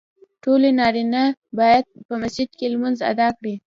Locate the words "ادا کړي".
3.11-3.55